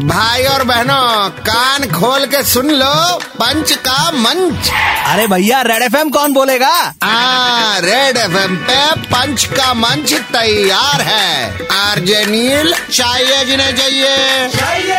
भाई 0.00 0.44
और 0.44 0.64
बहनों 0.64 1.28
कान 1.30 1.90
खोल 1.90 2.26
के 2.26 2.42
सुन 2.44 2.70
लो 2.70 3.18
पंच 3.18 3.72
का 3.72 4.10
मंच। 4.10 4.70
अरे 5.06 5.26
भैया 5.26 5.62
रेड 5.62 5.82
एफएम 5.82 6.10
कौन 6.10 6.32
बोलेगा? 6.32 6.94
आ, 7.02 7.78
रेड 7.78 8.16
एफएम 8.16 8.56
पे 8.56 9.00
पंच 9.00 9.44
का 9.44 9.74
मंच 9.74 10.14
तैयार 10.14 11.00
है। 11.00 11.52
आरजे 11.72 12.26
नील 12.26 12.74
चाहिए 12.92 13.44
जिन्हें 13.44 13.76
चाहिए। 13.76 14.96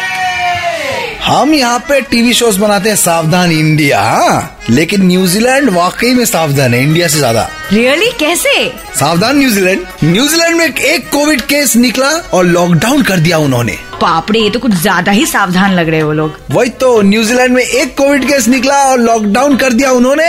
हम 1.26 1.54
यहाँ 1.54 1.80
पे 1.80 2.02
टीवी 2.02 2.34
शोज़ 2.34 2.60
बनाते 2.60 2.90
हैं 2.90 2.96
सावधान 2.96 3.52
इंडिया। 3.52 4.02
हाँ? 4.02 4.60
लेकिन 4.70 5.02
न्यूजीलैंड 5.02 5.70
वाकई 5.70 6.14
में 6.14 6.26
सावधान 6.26 6.74
है 6.74 6.84
इंडिया 6.84 7.08
से 7.08 7.18
ज़्यादा। 7.18 7.50
Really 7.74 8.06
really? 8.06 8.20
कैसे? 8.20 8.74
सावधान 9.00 9.38
न्यूजीलैंड 9.38 9.86
न्यूजीलैंड 10.04 10.56
में 10.56 10.76
एक 10.76 11.10
कोविड 11.10 11.42
केस 11.42 11.76
निकला 11.76 12.10
और 12.10 12.46
लॉकडाउन 12.46 13.02
कर 13.04 13.18
दिया 13.18 13.38
उन्होंने। 13.38 13.87
बापरे 14.01 14.41
ये 14.41 14.51
तो 14.51 14.59
कुछ 14.59 14.73
ज्यादा 14.83 15.13
ही 15.13 15.27
सावधान 15.27 15.73
लग 15.75 15.89
रहे 15.89 16.01
हो 16.01 16.13
लोग 16.13 16.37
वही 16.51 16.71
तो 16.83 16.91
न्यूजीलैंड 17.05 17.55
में 17.55 17.63
एक 17.63 17.95
कोविड 17.97 18.25
केस 18.29 18.49
निकला 18.49 18.83
और 18.85 18.99
लॉकडाउन 19.01 19.57
कर 19.57 19.73
दिया 19.73 19.91
उन्होंने 19.93 20.27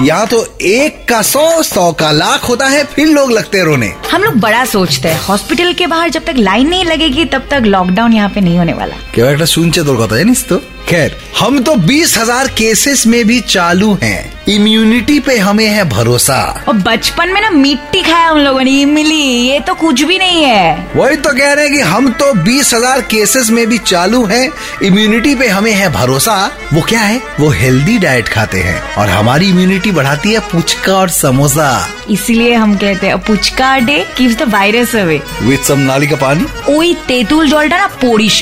यहाँ 0.00 0.26
तो 0.26 0.44
एक 0.62 1.04
का 1.08 1.20
सौ 1.24 1.46
सौ 1.64 1.90
का 2.00 2.10
लाख 2.12 2.48
होता 2.48 2.66
है 2.68 2.84
फिर 2.94 3.08
लोग 3.10 3.32
लगते 3.32 3.58
हैं 3.58 3.64
रोने 3.64 3.92
हम 4.12 4.22
लोग 4.22 4.38
बड़ा 4.40 4.64
सोचते 4.66 5.08
हैं 5.08 5.20
हॉस्पिटल 5.22 5.72
के 5.74 5.86
बाहर 5.86 6.10
जब 6.10 6.24
तक 6.24 6.38
लाइन 6.40 6.68
नहीं 6.68 6.84
लगेगी 6.84 7.24
तब 7.34 7.48
तक 7.50 7.62
लॉकडाउन 7.66 8.12
यहाँ 8.12 8.28
पे 8.28 8.40
नहीं 8.40 8.58
होने 8.58 8.72
वाला 8.74 8.96
কেউ 9.14 9.26
একটা 9.26 9.46
শুনছে 9.54 9.80
তোর 9.88 9.96
কথা 9.98 10.16
জানিস 10.20 10.40
তো 10.50 10.56
खैर 10.88 11.10
हम 11.38 11.58
तो 11.62 11.74
बीस 11.82 12.10
हजार 12.18 12.48
केसेस 12.58 13.06
में 13.06 13.22
भी 13.26 13.38
चालू 13.48 13.90
हैं 14.02 14.20
इम्यूनिटी 14.49 15.19
पे 15.19 15.37
हमें 15.37 15.67
है 15.67 15.83
भरोसा। 15.89 16.35
और 16.67 16.73
बचपन 16.75 17.29
में 17.29 17.39
ना 17.41 17.49
मिट्टी 17.49 18.01
खाया 18.01 18.29
हम 18.29 18.37
लोगों 18.37 18.61
ने 18.61 18.71
इमली 18.81 19.15
ये 19.15 19.59
तो 19.59 19.73
कुछ 19.73 20.01
भी 20.03 20.17
नहीं 20.17 20.43
है। 20.43 20.87
वही 20.95 21.15
तो 21.15 21.33
कह 21.33 21.51
रहे 21.53 21.65
हैं 21.65 21.73
कि 21.73 21.81
हम 21.81 22.09
तो 22.11 22.33
बीस 22.43 22.73
हज़ार 22.73 23.01
केसेस 23.01 23.49
में 23.49 23.65
भी 23.69 23.77
चालू 23.77 24.23
हैं। 24.25 24.49
इम्यूनिटी 24.83 25.35
पे 25.35 25.47
हमें 25.47 25.71
है 25.71 25.89
भरोसा। 25.89 26.35
वो 26.73 26.81
क्या 26.81 27.01
है? 27.01 27.21
वो 27.39 27.49
हेल्दी 27.49 27.97
डाइट 27.97 28.27
खाते 28.27 28.59
हैं। 28.59 28.81
और 28.95 29.09
हमारी 29.09 29.49
इम्यूनिटी 29.49 29.91
बढ़ाती 29.91 30.33
है 30.33 30.39
पुचका 30.51 30.95
और 30.95 31.09
समोसा। 31.09 31.69
इसीलिए 32.09 32.53
हम 32.53 32.75
कहते 32.77 33.07
हैं 33.07 33.19
puchka 33.19 33.77
day 33.79 34.03
keeps 34.17 34.37
the 34.37 34.49
virus 34.51 34.95
away 34.95 35.21
with 35.41 35.63
some 35.63 35.79
नाली 35.81 36.07
का 36.07 36.15
पानी। 36.15 36.45
वही 36.69 36.93
तेतुल 37.07 37.49
जलटा 37.49 37.77
ना 37.77 37.87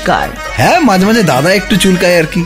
कर 0.01 0.33
है 0.53 0.79
माझे 0.79 1.05
माझे 1.05 1.23
दादा 1.23 1.51
एक 1.51 1.61
तो 1.61 1.69
टू 1.69 1.75
चुलका 1.77 2.07
यार 2.07 2.25
की। 2.27 2.45